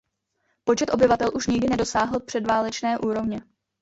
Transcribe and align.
Počet 0.63 0.89
obyvatel 0.93 1.31
už 1.35 1.47
nikdy 1.47 1.69
nedosáhl 1.69 2.19
předválečné 2.19 2.97
úrovně. 2.99 3.41